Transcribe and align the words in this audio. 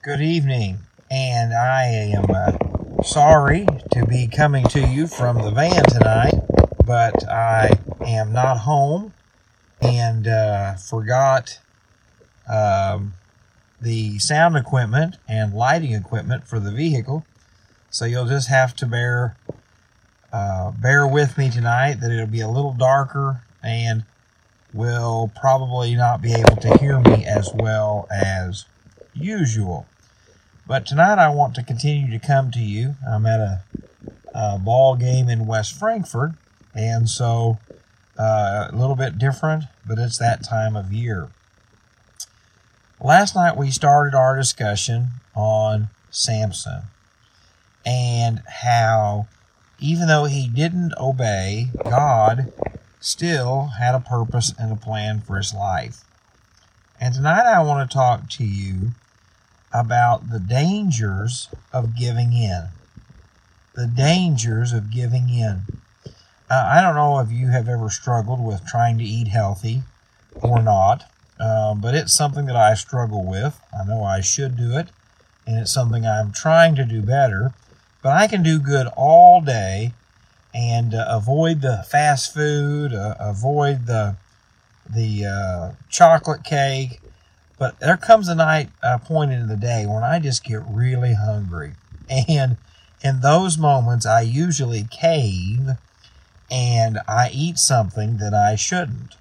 Good 0.00 0.20
evening, 0.20 0.78
and 1.10 1.52
I 1.52 1.82
am 1.86 2.26
uh, 2.30 3.02
sorry 3.02 3.66
to 3.90 4.06
be 4.06 4.28
coming 4.28 4.64
to 4.68 4.80
you 4.80 5.08
from 5.08 5.42
the 5.42 5.50
van 5.50 5.82
tonight, 5.86 6.34
but 6.86 7.28
I 7.28 7.72
am 8.06 8.32
not 8.32 8.58
home 8.58 9.12
and 9.82 10.28
uh, 10.28 10.76
forgot 10.76 11.58
um, 12.48 13.14
the 13.80 14.20
sound 14.20 14.56
equipment 14.56 15.16
and 15.26 15.52
lighting 15.52 15.94
equipment 15.94 16.46
for 16.46 16.60
the 16.60 16.70
vehicle. 16.70 17.26
So 17.90 18.04
you'll 18.04 18.28
just 18.28 18.48
have 18.48 18.76
to 18.76 18.86
bear 18.86 19.36
uh, 20.32 20.70
bear 20.70 21.08
with 21.08 21.36
me 21.36 21.50
tonight 21.50 21.94
that 21.94 22.12
it'll 22.12 22.28
be 22.28 22.40
a 22.40 22.48
little 22.48 22.72
darker 22.72 23.42
and 23.64 24.04
will 24.72 25.32
probably 25.34 25.96
not 25.96 26.22
be 26.22 26.34
able 26.34 26.56
to 26.56 26.78
hear 26.78 27.00
me 27.00 27.26
as 27.26 27.50
well 27.52 28.06
as 28.12 28.64
usual. 29.18 29.86
But 30.66 30.86
tonight 30.86 31.18
I 31.18 31.30
want 31.30 31.54
to 31.54 31.62
continue 31.62 32.10
to 32.10 32.24
come 32.24 32.50
to 32.50 32.60
you. 32.60 32.96
I'm 33.08 33.26
at 33.26 33.40
a, 33.40 33.62
a 34.34 34.58
ball 34.58 34.96
game 34.96 35.28
in 35.28 35.46
West 35.46 35.78
Frankfort, 35.78 36.32
and 36.74 37.08
so 37.08 37.58
uh, 38.18 38.68
a 38.70 38.76
little 38.76 38.96
bit 38.96 39.18
different, 39.18 39.64
but 39.86 39.98
it's 39.98 40.18
that 40.18 40.44
time 40.44 40.76
of 40.76 40.92
year. 40.92 41.28
Last 43.00 43.34
night 43.34 43.56
we 43.56 43.70
started 43.70 44.16
our 44.16 44.36
discussion 44.36 45.08
on 45.34 45.88
Samson 46.10 46.82
and 47.86 48.42
how 48.46 49.28
even 49.78 50.08
though 50.08 50.24
he 50.24 50.48
didn't 50.48 50.92
obey, 50.98 51.68
God 51.84 52.52
still 53.00 53.70
had 53.78 53.94
a 53.94 54.00
purpose 54.00 54.52
and 54.58 54.72
a 54.72 54.76
plan 54.76 55.20
for 55.20 55.36
his 55.36 55.54
life. 55.54 56.04
And 57.00 57.14
tonight 57.14 57.46
I 57.46 57.62
want 57.62 57.88
to 57.88 57.94
talk 57.94 58.28
to 58.30 58.44
you 58.44 58.90
about 59.72 60.30
the 60.30 60.40
dangers 60.40 61.48
of 61.72 61.96
giving 61.96 62.32
in. 62.32 62.68
The 63.74 63.86
dangers 63.86 64.72
of 64.72 64.90
giving 64.90 65.28
in. 65.28 65.62
Uh, 66.50 66.68
I 66.72 66.80
don't 66.80 66.94
know 66.94 67.18
if 67.20 67.30
you 67.30 67.48
have 67.48 67.68
ever 67.68 67.90
struggled 67.90 68.44
with 68.44 68.66
trying 68.66 68.98
to 68.98 69.04
eat 69.04 69.28
healthy 69.28 69.82
or 70.34 70.62
not, 70.62 71.04
uh, 71.38 71.74
but 71.74 71.94
it's 71.94 72.12
something 72.12 72.46
that 72.46 72.56
I 72.56 72.74
struggle 72.74 73.24
with. 73.24 73.60
I 73.78 73.84
know 73.84 74.02
I 74.02 74.20
should 74.20 74.56
do 74.56 74.76
it, 74.76 74.88
and 75.46 75.58
it's 75.58 75.72
something 75.72 76.06
I'm 76.06 76.32
trying 76.32 76.74
to 76.76 76.84
do 76.84 77.02
better. 77.02 77.52
But 78.02 78.12
I 78.12 78.26
can 78.26 78.42
do 78.42 78.58
good 78.58 78.86
all 78.96 79.40
day 79.40 79.92
and 80.54 80.94
uh, 80.94 81.06
avoid 81.08 81.60
the 81.60 81.84
fast 81.88 82.32
food, 82.32 82.94
uh, 82.94 83.14
avoid 83.18 83.86
the 83.86 84.16
the 84.88 85.26
uh, 85.26 85.72
chocolate 85.90 86.44
cake. 86.44 87.00
But 87.58 87.80
there 87.80 87.96
comes 87.96 88.28
a 88.28 88.34
night, 88.34 88.70
a 88.82 88.98
point 88.98 89.32
in 89.32 89.48
the 89.48 89.56
day 89.56 89.84
when 89.84 90.04
I 90.04 90.20
just 90.20 90.44
get 90.44 90.62
really 90.68 91.14
hungry, 91.14 91.72
and 92.08 92.56
in 93.02 93.20
those 93.20 93.58
moments, 93.58 94.06
I 94.06 94.22
usually 94.22 94.86
cave 94.90 95.70
and 96.50 97.00
I 97.06 97.30
eat 97.32 97.58
something 97.58 98.16
that 98.18 98.34
I 98.34 98.54
shouldn't. 98.56 99.16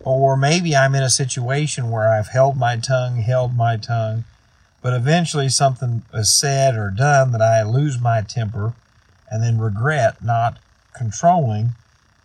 Or 0.00 0.36
maybe 0.36 0.76
I'm 0.76 0.94
in 0.94 1.02
a 1.02 1.10
situation 1.10 1.90
where 1.90 2.12
I've 2.12 2.28
held 2.28 2.56
my 2.56 2.76
tongue, 2.76 3.16
held 3.16 3.56
my 3.56 3.76
tongue, 3.76 4.24
but 4.82 4.92
eventually 4.92 5.48
something 5.48 6.02
is 6.12 6.32
said 6.32 6.76
or 6.76 6.90
done 6.90 7.32
that 7.32 7.40
I 7.40 7.62
lose 7.62 7.98
my 7.98 8.20
temper 8.20 8.74
and 9.30 9.42
then 9.42 9.58
regret 9.58 10.22
not 10.22 10.58
controlling 10.94 11.70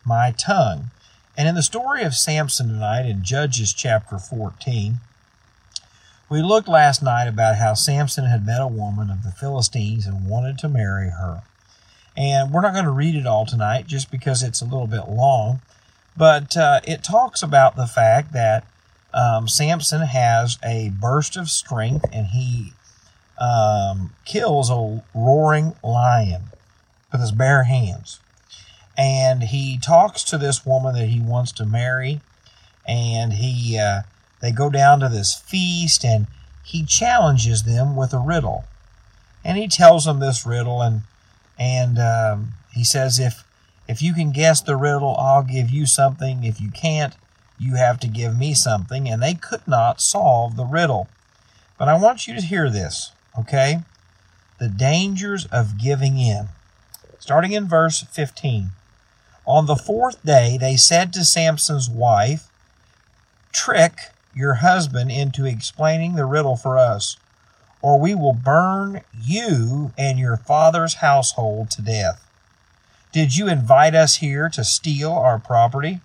my 0.05 0.31
tongue. 0.31 0.91
And 1.37 1.47
in 1.47 1.55
the 1.55 1.63
story 1.63 2.03
of 2.03 2.15
Samson 2.15 2.67
tonight 2.67 3.05
in 3.05 3.23
Judges 3.23 3.73
chapter 3.73 4.17
14, 4.17 4.99
we 6.29 6.41
looked 6.41 6.67
last 6.67 7.01
night 7.01 7.27
about 7.27 7.55
how 7.55 7.73
Samson 7.73 8.25
had 8.25 8.45
met 8.45 8.61
a 8.61 8.67
woman 8.67 9.09
of 9.09 9.23
the 9.23 9.31
Philistines 9.31 10.05
and 10.05 10.29
wanted 10.29 10.57
to 10.59 10.69
marry 10.69 11.09
her. 11.09 11.41
And 12.15 12.51
we're 12.51 12.61
not 12.61 12.73
going 12.73 12.85
to 12.85 12.91
read 12.91 13.15
it 13.15 13.25
all 13.25 13.45
tonight 13.45 13.87
just 13.87 14.11
because 14.11 14.43
it's 14.43 14.61
a 14.61 14.65
little 14.65 14.87
bit 14.87 15.09
long, 15.09 15.61
but 16.15 16.55
uh, 16.55 16.81
it 16.85 17.03
talks 17.03 17.41
about 17.41 17.75
the 17.75 17.87
fact 17.87 18.33
that 18.33 18.65
um, 19.13 19.47
Samson 19.47 20.01
has 20.01 20.59
a 20.63 20.89
burst 20.89 21.35
of 21.35 21.49
strength 21.49 22.05
and 22.11 22.27
he 22.27 22.73
um, 23.39 24.13
kills 24.25 24.69
a 24.69 25.03
roaring 25.15 25.75
lion 25.83 26.43
with 27.11 27.21
his 27.21 27.31
bare 27.31 27.63
hands. 27.63 28.19
And 28.97 29.43
he 29.43 29.79
talks 29.79 30.23
to 30.25 30.37
this 30.37 30.65
woman 30.65 30.93
that 30.95 31.07
he 31.07 31.21
wants 31.21 31.53
to 31.53 31.65
marry, 31.65 32.19
and 32.85 33.31
he 33.31 33.79
uh, 33.79 34.01
they 34.41 34.51
go 34.51 34.69
down 34.69 34.99
to 35.01 35.09
this 35.09 35.35
feast, 35.35 36.03
and 36.03 36.27
he 36.63 36.85
challenges 36.85 37.63
them 37.63 37.95
with 37.95 38.13
a 38.13 38.19
riddle, 38.19 38.65
and 39.43 39.57
he 39.57 39.67
tells 39.67 40.05
them 40.05 40.19
this 40.19 40.45
riddle, 40.45 40.81
and 40.81 41.01
and 41.57 41.99
um, 41.99 42.53
he 42.71 42.83
says 42.83 43.19
if 43.19 43.43
if 43.89 44.03
you 44.03 44.13
can 44.13 44.31
guess 44.31 44.61
the 44.61 44.77
riddle, 44.77 45.17
I'll 45.17 45.41
give 45.41 45.71
you 45.71 45.87
something. 45.87 46.43
If 46.43 46.61
you 46.61 46.69
can't, 46.69 47.15
you 47.57 47.73
have 47.73 47.99
to 48.01 48.07
give 48.07 48.37
me 48.37 48.53
something. 48.53 49.09
And 49.09 49.21
they 49.21 49.33
could 49.33 49.67
not 49.67 49.99
solve 49.99 50.55
the 50.55 50.63
riddle. 50.63 51.09
But 51.75 51.89
I 51.89 51.97
want 51.97 52.27
you 52.27 52.35
to 52.35 52.41
hear 52.41 52.69
this, 52.69 53.13
okay? 53.37 53.79
The 54.59 54.69
dangers 54.69 55.47
of 55.47 55.79
giving 55.79 56.19
in. 56.19 56.49
Starting 57.17 57.51
in 57.51 57.67
verse 57.67 58.01
15. 58.03 58.69
On 59.47 59.65
the 59.65 59.75
fourth 59.75 60.23
day, 60.23 60.59
they 60.61 60.75
said 60.75 61.11
to 61.13 61.25
Samson's 61.25 61.89
wife, 61.89 62.51
Trick 63.51 63.93
your 64.33 64.55
husband 64.55 65.11
into 65.11 65.45
explaining 65.45 66.15
the 66.15 66.25
riddle 66.25 66.55
for 66.55 66.77
us, 66.77 67.17
or 67.81 67.99
we 67.99 68.13
will 68.13 68.33
burn 68.33 69.01
you 69.19 69.91
and 69.97 70.19
your 70.19 70.37
father's 70.37 70.95
household 70.95 71.71
to 71.71 71.81
death. 71.81 72.25
Did 73.11 73.35
you 73.35 73.47
invite 73.47 73.95
us 73.95 74.17
here 74.17 74.49
to 74.49 74.63
steal 74.63 75.11
our 75.11 75.39
property? 75.39 75.99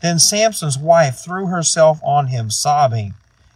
Then 0.00 0.18
Samson's 0.18 0.78
wife 0.78 1.18
threw 1.18 1.46
herself 1.46 2.00
on 2.02 2.28
him, 2.28 2.50
sobbing, 2.50 3.14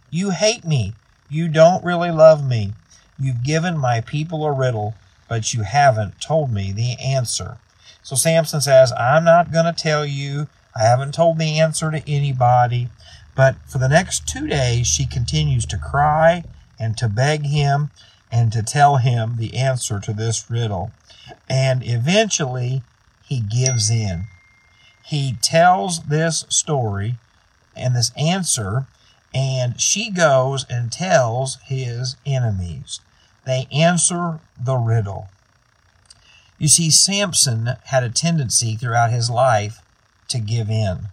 You 0.09 0.31
hate 0.31 0.65
me. 0.65 0.93
You 1.29 1.47
don't 1.47 1.83
really 1.83 2.11
love 2.11 2.47
me. 2.47 2.73
You've 3.17 3.43
given 3.43 3.77
my 3.77 4.01
people 4.01 4.45
a 4.45 4.51
riddle, 4.51 4.93
but 5.27 5.53
you 5.53 5.63
haven't 5.63 6.21
told 6.21 6.51
me 6.51 6.71
the 6.71 6.95
answer. 7.03 7.57
So 8.03 8.15
Samson 8.15 8.61
says, 8.61 8.91
I'm 8.91 9.23
not 9.23 9.51
going 9.51 9.65
to 9.65 9.73
tell 9.73 10.05
you. 10.05 10.47
I 10.75 10.83
haven't 10.83 11.13
told 11.13 11.37
the 11.37 11.59
answer 11.59 11.89
to 11.89 12.09
anybody. 12.09 12.89
But 13.35 13.55
for 13.67 13.77
the 13.77 13.89
next 13.89 14.27
two 14.27 14.47
days, 14.47 14.87
she 14.87 15.05
continues 15.05 15.65
to 15.67 15.77
cry 15.77 16.43
and 16.79 16.97
to 16.97 17.09
beg 17.09 17.45
him 17.45 17.91
and 18.31 18.51
to 18.51 18.63
tell 18.63 18.97
him 18.97 19.37
the 19.37 19.55
answer 19.55 19.99
to 19.99 20.13
this 20.13 20.49
riddle. 20.49 20.91
And 21.49 21.83
eventually, 21.85 22.83
he 23.23 23.39
gives 23.39 23.89
in 23.89 24.25
he 25.03 25.33
tells 25.41 26.03
this 26.03 26.45
story 26.47 27.17
and 27.75 27.95
this 27.95 28.11
answer, 28.17 28.87
and 29.33 29.79
she 29.79 30.09
goes 30.09 30.65
and 30.69 30.91
tells 30.91 31.57
his 31.65 32.15
enemies. 32.25 33.01
They 33.45 33.67
answer 33.71 34.39
the 34.57 34.77
riddle. 34.77 35.27
You 36.57 36.69
see, 36.69 36.89
Samson 36.89 37.75
had 37.85 38.03
a 38.03 38.09
tendency 38.09 38.75
throughout 38.75 39.11
his 39.11 39.29
life 39.29 39.81
to 40.29 40.39
give 40.39 40.69
in. 40.69 41.09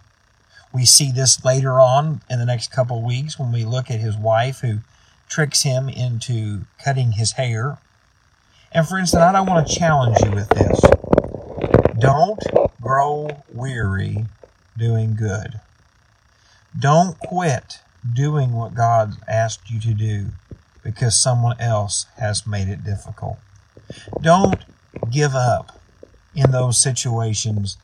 We 0.73 0.85
see 0.85 1.11
this 1.11 1.43
later 1.43 1.79
on 1.79 2.21
in 2.29 2.39
the 2.39 2.45
next 2.45 2.71
couple 2.71 2.99
of 2.99 3.03
weeks 3.03 3.37
when 3.37 3.51
we 3.51 3.65
look 3.65 3.91
at 3.91 3.99
his 3.99 4.15
wife 4.17 4.59
who 4.59 4.79
tricks 5.27 5.63
him 5.63 5.89
into 5.89 6.61
cutting 6.83 7.13
his 7.13 7.33
hair. 7.33 7.77
And 8.71 8.87
friends, 8.87 9.11
tonight 9.11 9.35
I 9.35 9.41
want 9.41 9.67
to 9.67 9.75
challenge 9.75 10.17
you 10.23 10.31
with 10.31 10.49
this. 10.49 10.81
Don't 11.99 12.41
grow 12.81 13.43
weary 13.53 14.25
doing 14.77 15.15
good. 15.15 15.59
Don't 16.77 17.19
quit 17.19 17.79
doing 18.15 18.53
what 18.53 18.73
God 18.73 19.17
asked 19.27 19.69
you 19.69 19.79
to 19.81 19.93
do 19.93 20.27
because 20.83 21.21
someone 21.21 21.59
else 21.59 22.07
has 22.17 22.47
made 22.47 22.67
it 22.69 22.83
difficult. 22.83 23.37
Don't 24.21 24.63
give 25.09 25.35
up 25.35 25.79
in 26.33 26.51
those 26.51 26.81
situations 26.81 27.77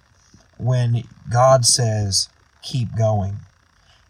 when 0.57 1.03
God 1.31 1.65
says, 1.65 2.29
keep 2.67 2.95
going. 2.97 3.37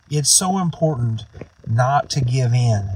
It's 0.09 0.31
so 0.31 0.57
important 0.57 1.23
not 1.67 2.09
to 2.11 2.21
give 2.21 2.53
in. 2.53 2.89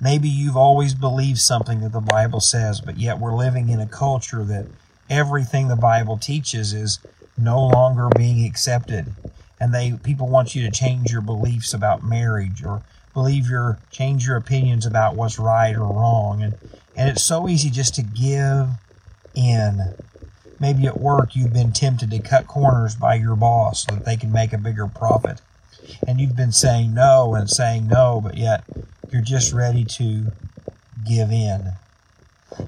Maybe 0.00 0.28
you've 0.28 0.56
always 0.56 0.94
believed 0.94 1.38
something 1.38 1.80
that 1.80 1.92
the 1.92 2.00
Bible 2.00 2.40
says, 2.40 2.80
but 2.80 2.98
yet 2.98 3.18
we're 3.18 3.36
living 3.36 3.68
in 3.68 3.80
a 3.80 3.86
culture 3.86 4.44
that 4.44 4.66
everything 5.10 5.68
the 5.68 5.76
Bible 5.76 6.16
teaches 6.16 6.72
is 6.72 7.00
no 7.36 7.66
longer 7.66 8.08
being 8.16 8.46
accepted. 8.46 9.14
And 9.60 9.74
they 9.74 9.92
people 10.02 10.28
want 10.28 10.54
you 10.54 10.62
to 10.64 10.70
change 10.70 11.12
your 11.12 11.20
beliefs 11.20 11.74
about 11.74 12.04
marriage 12.04 12.64
or 12.64 12.82
believe 13.12 13.48
your 13.48 13.78
change 13.90 14.26
your 14.26 14.36
opinions 14.36 14.86
about 14.86 15.16
what's 15.16 15.38
right 15.38 15.74
or 15.74 15.84
wrong. 15.84 16.42
And 16.42 16.54
and 16.96 17.08
it's 17.10 17.24
so 17.24 17.48
easy 17.48 17.68
just 17.68 17.94
to 17.96 18.02
give 18.02 18.68
in. 19.34 19.94
Maybe 20.60 20.86
at 20.86 21.00
work 21.00 21.34
you've 21.34 21.54
been 21.54 21.72
tempted 21.72 22.10
to 22.10 22.18
cut 22.18 22.46
corners 22.46 22.94
by 22.94 23.14
your 23.14 23.34
boss 23.34 23.84
so 23.84 23.94
that 23.94 24.04
they 24.04 24.16
can 24.16 24.30
make 24.30 24.52
a 24.52 24.58
bigger 24.58 24.86
profit. 24.86 25.40
And 26.06 26.20
you've 26.20 26.36
been 26.36 26.52
saying 26.52 26.94
no 26.94 27.34
and 27.34 27.48
saying 27.48 27.88
no, 27.88 28.20
but 28.22 28.36
yet 28.36 28.64
you're 29.10 29.22
just 29.22 29.52
ready 29.52 29.84
to 29.84 30.26
give 31.08 31.30
in. 31.32 31.72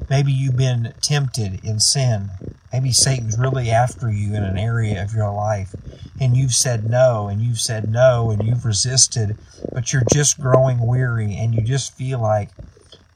Maybe 0.09 0.33
you've 0.33 0.57
been 0.57 0.95
tempted 1.03 1.65
in 1.65 1.81
sin. 1.81 2.31
Maybe 2.73 2.93
Satan's 2.93 3.39
really 3.39 3.71
after 3.71 4.11
you 4.11 4.35
in 4.35 4.43
an 4.43 4.57
area 4.57 5.03
of 5.03 5.13
your 5.13 5.31
life 5.31 5.75
and 6.19 6.37
you've 6.37 6.55
said 6.55 6.89
no 6.89 7.29
and 7.29 7.43
you've 7.43 7.61
said 7.61 7.91
no 7.91 8.31
and 8.31 8.43
you've 8.43 8.65
resisted, 8.65 9.37
but 9.73 9.93
you're 9.93 10.05
just 10.11 10.41
growing 10.41 10.87
weary 10.87 11.37
and 11.37 11.55
you 11.55 11.61
just 11.61 11.95
feel 11.95 12.21
like 12.21 12.49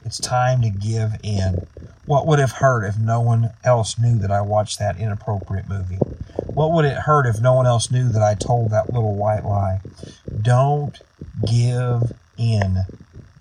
it's 0.07 0.21
time 0.21 0.63
to 0.63 0.71
give 0.71 1.17
in. 1.25 1.67
What 2.07 2.29
would 2.29 2.39
have 2.39 2.53
hurt 2.53 2.85
if 2.85 2.97
no 2.97 3.21
one 3.21 3.51
else 3.65 3.99
knew 3.99 4.17
that 4.21 4.31
I 4.31 4.41
watched 4.41 4.79
that 4.79 5.01
inappropriate 5.01 5.69
movie? 5.69 5.99
What 6.47 6.71
would 6.73 6.85
it 6.85 6.97
hurt 6.97 7.27
if 7.27 7.41
no 7.41 7.55
one 7.55 7.67
else 7.67 7.91
knew 7.91 8.09
that 8.11 8.23
I 8.23 8.35
told 8.35 8.71
that 8.71 8.93
little 8.93 9.17
white 9.17 9.45
lie? 9.45 9.81
Don't 10.41 10.97
give 11.45 12.13
in 12.39 12.85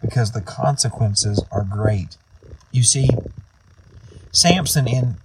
because 0.01 0.31
the 0.31 0.41
consequences 0.41 1.43
are 1.51 1.63
great. 1.63 2.17
You 2.71 2.81
see, 2.81 3.09
Samson, 4.31 4.87
in 4.87 5.17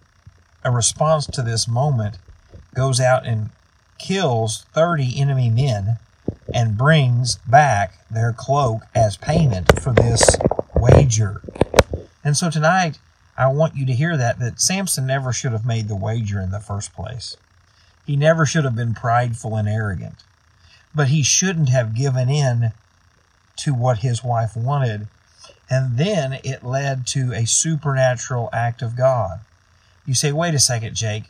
a 0.63 0.71
response 0.71 1.27
to 1.29 1.43
this 1.43 1.67
moment, 1.67 2.19
goes 2.75 3.01
out 3.01 3.27
and 3.27 3.49
kills 3.99 4.67
30 4.75 5.19
enemy 5.19 5.49
men 5.49 5.97
and 6.53 6.77
brings 6.77 7.37
back 7.49 8.07
their 8.11 8.35
cloak 8.35 8.83
as 8.95 9.17
payment 9.17 9.81
for 9.81 9.93
this 9.93 10.37
wager. 11.11 11.43
And 12.23 12.37
so 12.37 12.51
tonight, 12.51 12.99
I 13.37 13.49
want 13.49 13.75
you 13.75 13.85
to 13.87 13.93
hear 13.93 14.17
that 14.17 14.39
that 14.39 14.61
Samson 14.61 15.07
never 15.07 15.33
should 15.33 15.53
have 15.53 15.67
made 15.67 15.89
the 15.89 15.97
wager 15.97 16.41
in 16.41 16.51
the 16.51 16.61
first 16.61 16.95
place. 16.95 17.37
He 18.07 18.17
never 18.17 18.47
should 18.47 18.65
have 18.65 18.77
been 18.77 18.95
prideful 18.95 19.57
and 19.57 19.69
arrogant. 19.69 20.23
But 20.95 21.09
he 21.09 21.23
shouldn't 21.23 21.69
have 21.69 21.95
given 21.95 22.29
in 22.29 22.73
to 23.59 23.75
what 23.75 23.99
his 23.99 24.23
wife 24.23 24.57
wanted. 24.57 25.09
And 25.69 25.97
then 25.99 26.39
it 26.45 26.65
led 26.65 27.07
to 27.09 27.33
a 27.33 27.47
supernatural 27.47 28.49
act 28.53 28.83
of 28.83 28.97
God. 28.97 29.41
You 30.07 30.15
say, 30.15 30.33
wait 30.33 30.55
a 30.55 30.59
second, 30.59 30.95
Jake. 30.95 31.25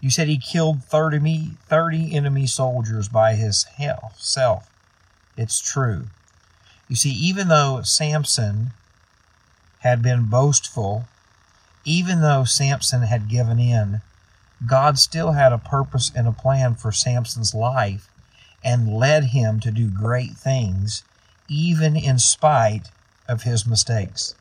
You 0.00 0.10
said 0.10 0.28
he 0.28 0.38
killed 0.38 0.84
30, 0.84 1.52
30 1.66 2.14
enemy 2.14 2.46
soldiers 2.46 3.08
by 3.08 3.34
his 3.34 3.66
self. 4.16 4.70
It's 5.36 5.60
true. 5.60 6.04
You 6.88 6.96
see, 6.96 7.10
even 7.10 7.48
though 7.48 7.82
Samson 7.82 8.72
had 9.80 10.02
been 10.02 10.24
boastful, 10.24 11.06
even 11.84 12.20
though 12.20 12.44
Samson 12.44 13.02
had 13.02 13.28
given 13.28 13.58
in, 13.58 14.02
God 14.66 14.98
still 14.98 15.32
had 15.32 15.52
a 15.52 15.58
purpose 15.58 16.10
and 16.14 16.26
a 16.26 16.32
plan 16.32 16.74
for 16.74 16.90
Samson's 16.90 17.54
life 17.54 18.10
and 18.64 18.92
led 18.92 19.24
him 19.24 19.60
to 19.60 19.70
do 19.70 19.88
great 19.88 20.32
things, 20.32 21.04
even 21.48 21.96
in 21.96 22.18
spite 22.18 22.90
of 23.28 23.42
his 23.42 23.66
mistakes. 23.66 24.34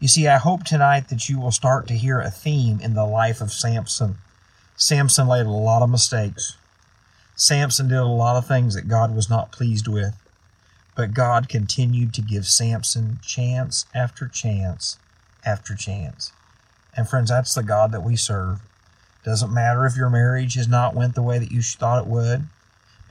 You 0.00 0.08
see, 0.08 0.28
I 0.28 0.36
hope 0.36 0.64
tonight 0.64 1.08
that 1.08 1.28
you 1.28 1.40
will 1.40 1.52
start 1.52 1.86
to 1.88 1.94
hear 1.94 2.20
a 2.20 2.30
theme 2.30 2.80
in 2.80 2.94
the 2.94 3.06
life 3.06 3.40
of 3.40 3.52
Samson. 3.52 4.16
Samson 4.76 5.28
made 5.28 5.46
a 5.46 5.50
lot 5.50 5.82
of 5.82 5.88
mistakes. 5.88 6.56
Samson 7.36 7.88
did 7.88 7.98
a 7.98 8.04
lot 8.04 8.36
of 8.36 8.46
things 8.46 8.74
that 8.74 8.88
God 8.88 9.14
was 9.14 9.30
not 9.30 9.52
pleased 9.52 9.88
with. 9.88 10.14
But 10.96 11.14
God 11.14 11.48
continued 11.48 12.14
to 12.14 12.22
give 12.22 12.46
Samson 12.46 13.18
chance 13.22 13.86
after 13.94 14.28
chance 14.28 14.98
after 15.44 15.74
chance. 15.74 16.32
And 16.96 17.08
friends, 17.08 17.30
that's 17.30 17.54
the 17.54 17.62
God 17.62 17.92
that 17.92 18.02
we 18.02 18.16
serve. 18.16 18.60
Doesn't 19.24 19.52
matter 19.52 19.86
if 19.86 19.96
your 19.96 20.10
marriage 20.10 20.54
has 20.54 20.68
not 20.68 20.94
went 20.94 21.14
the 21.14 21.22
way 21.22 21.38
that 21.38 21.50
you 21.50 21.62
thought 21.62 22.02
it 22.02 22.08
would. 22.08 22.46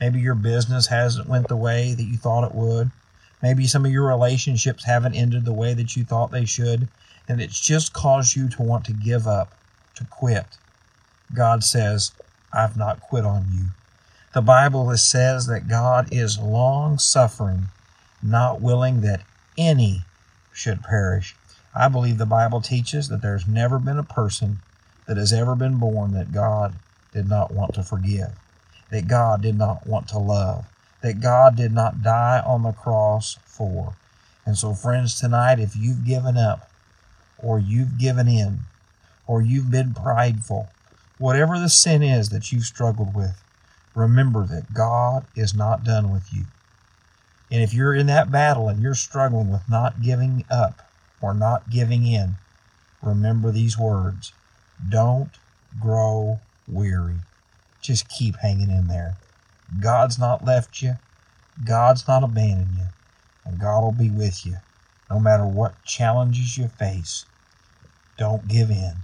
Maybe 0.00 0.20
your 0.20 0.34
business 0.34 0.86
hasn't 0.86 1.28
went 1.28 1.48
the 1.48 1.56
way 1.56 1.94
that 1.94 2.04
you 2.04 2.16
thought 2.16 2.44
it 2.44 2.54
would. 2.54 2.90
Maybe 3.42 3.66
some 3.66 3.84
of 3.84 3.92
your 3.92 4.06
relationships 4.06 4.84
haven't 4.84 5.14
ended 5.14 5.44
the 5.44 5.52
way 5.52 5.74
that 5.74 5.96
you 5.96 6.04
thought 6.04 6.30
they 6.30 6.46
should, 6.46 6.88
and 7.28 7.40
it's 7.40 7.60
just 7.60 7.92
caused 7.92 8.36
you 8.36 8.48
to 8.50 8.62
want 8.62 8.84
to 8.86 8.92
give 8.92 9.26
up, 9.26 9.52
to 9.96 10.04
quit. 10.04 10.46
God 11.34 11.62
says, 11.62 12.12
I've 12.52 12.76
not 12.76 13.00
quit 13.00 13.24
on 13.24 13.46
you. 13.52 13.66
The 14.34 14.42
Bible 14.42 14.96
says 14.96 15.46
that 15.46 15.68
God 15.68 16.08
is 16.10 16.40
long 16.40 16.98
suffering, 16.98 17.68
not 18.20 18.60
willing 18.60 19.00
that 19.02 19.20
any 19.56 20.02
should 20.52 20.82
perish. 20.82 21.36
I 21.72 21.86
believe 21.86 22.18
the 22.18 22.26
Bible 22.26 22.60
teaches 22.60 23.08
that 23.08 23.22
there's 23.22 23.46
never 23.46 23.78
been 23.78 23.96
a 23.96 24.02
person 24.02 24.58
that 25.06 25.16
has 25.18 25.32
ever 25.32 25.54
been 25.54 25.78
born 25.78 26.14
that 26.14 26.32
God 26.32 26.74
did 27.12 27.28
not 27.28 27.52
want 27.52 27.74
to 27.74 27.84
forgive, 27.84 28.32
that 28.90 29.06
God 29.06 29.40
did 29.40 29.56
not 29.56 29.86
want 29.86 30.08
to 30.08 30.18
love, 30.18 30.64
that 31.00 31.20
God 31.20 31.54
did 31.54 31.70
not 31.70 32.02
die 32.02 32.42
on 32.44 32.64
the 32.64 32.72
cross 32.72 33.38
for. 33.44 33.94
And 34.44 34.58
so, 34.58 34.74
friends, 34.74 35.20
tonight, 35.20 35.60
if 35.60 35.76
you've 35.76 36.04
given 36.04 36.36
up, 36.36 36.68
or 37.38 37.60
you've 37.60 37.98
given 37.98 38.26
in, 38.26 38.62
or 39.28 39.42
you've 39.42 39.70
been 39.70 39.94
prideful, 39.94 40.70
whatever 41.18 41.56
the 41.56 41.68
sin 41.68 42.02
is 42.02 42.30
that 42.30 42.50
you've 42.50 42.64
struggled 42.64 43.14
with, 43.14 43.40
remember 43.94 44.46
that 44.46 44.74
God 44.74 45.26
is 45.34 45.54
not 45.54 45.84
done 45.84 46.12
with 46.12 46.32
you. 46.32 46.44
And 47.50 47.62
if 47.62 47.72
you're 47.72 47.94
in 47.94 48.06
that 48.06 48.32
battle 48.32 48.68
and 48.68 48.82
you're 48.82 48.94
struggling 48.94 49.50
with 49.50 49.68
not 49.68 50.02
giving 50.02 50.44
up 50.50 50.82
or 51.20 51.34
not 51.34 51.70
giving 51.70 52.06
in, 52.06 52.34
remember 53.02 53.50
these 53.50 53.78
words 53.78 54.32
don't 54.88 55.30
grow 55.80 56.40
weary. 56.66 57.16
Just 57.80 58.08
keep 58.08 58.36
hanging 58.36 58.70
in 58.70 58.88
there. 58.88 59.16
God's 59.80 60.18
not 60.18 60.44
left 60.44 60.82
you, 60.82 60.94
God's 61.64 62.06
not 62.08 62.24
abandoned 62.24 62.76
you, 62.76 62.86
and 63.44 63.60
God 63.60 63.82
will 63.82 63.92
be 63.92 64.10
with 64.10 64.44
you 64.46 64.56
no 65.10 65.20
matter 65.20 65.46
what 65.46 65.82
challenges 65.84 66.56
you 66.58 66.68
face. 66.68 67.26
Don't 68.16 68.48
give 68.48 68.70
in, 68.70 68.94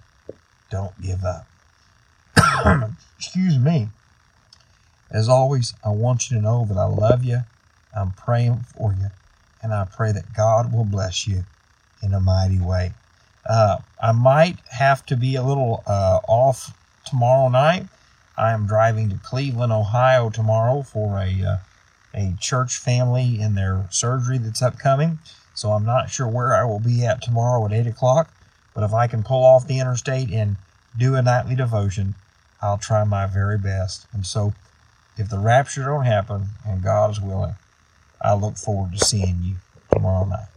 don't 0.70 1.00
give 1.00 1.24
up. 1.24 1.46
Excuse 3.18 3.58
me. 3.58 3.88
As 5.10 5.28
always, 5.28 5.74
I 5.84 5.90
want 5.90 6.30
you 6.30 6.36
to 6.36 6.42
know 6.42 6.64
that 6.66 6.76
I 6.76 6.84
love 6.84 7.24
you. 7.24 7.40
I'm 7.96 8.12
praying 8.12 8.64
for 8.76 8.92
you, 8.92 9.08
and 9.62 9.74
I 9.74 9.84
pray 9.84 10.12
that 10.12 10.34
God 10.34 10.72
will 10.72 10.84
bless 10.84 11.26
you 11.26 11.44
in 12.02 12.14
a 12.14 12.20
mighty 12.20 12.60
way. 12.60 12.94
Uh, 13.48 13.78
I 14.00 14.12
might 14.12 14.58
have 14.70 15.04
to 15.06 15.16
be 15.16 15.34
a 15.34 15.42
little 15.42 15.82
uh, 15.86 16.20
off 16.28 16.76
tomorrow 17.04 17.48
night. 17.48 17.86
I 18.36 18.52
am 18.52 18.66
driving 18.66 19.10
to 19.10 19.16
Cleveland, 19.16 19.72
Ohio 19.72 20.30
tomorrow 20.30 20.82
for 20.82 21.18
a 21.18 21.42
uh, 21.42 21.56
a 22.14 22.34
church 22.40 22.76
family 22.76 23.40
in 23.40 23.54
their 23.54 23.86
surgery 23.90 24.38
that's 24.38 24.62
upcoming. 24.62 25.18
So 25.54 25.72
I'm 25.72 25.84
not 25.84 26.10
sure 26.10 26.26
where 26.26 26.54
I 26.54 26.64
will 26.64 26.80
be 26.80 27.04
at 27.04 27.22
tomorrow 27.22 27.64
at 27.66 27.72
eight 27.72 27.86
o'clock. 27.86 28.32
But 28.74 28.84
if 28.84 28.92
I 28.92 29.06
can 29.06 29.22
pull 29.22 29.44
off 29.44 29.66
the 29.66 29.78
interstate 29.78 30.30
and 30.30 30.56
do 30.96 31.14
a 31.14 31.22
nightly 31.22 31.54
devotion, 31.54 32.14
I'll 32.62 32.78
try 32.78 33.04
my 33.04 33.26
very 33.26 33.58
best. 33.58 34.06
And 34.12 34.24
so, 34.24 34.54
if 35.20 35.28
the 35.28 35.38
rapture 35.38 35.84
don't 35.84 36.06
happen 36.06 36.46
and 36.66 36.82
God 36.82 37.10
is 37.10 37.20
willing, 37.20 37.54
I 38.22 38.32
look 38.34 38.56
forward 38.56 38.92
to 38.92 39.04
seeing 39.04 39.38
you 39.42 39.56
tomorrow 39.92 40.24
night. 40.24 40.48